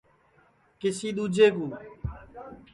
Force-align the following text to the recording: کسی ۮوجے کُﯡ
کسی 0.79 1.07
ۮوجے 1.15 1.47
کُﯡ 1.53 1.73